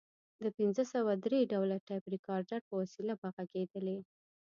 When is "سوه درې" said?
0.93-1.39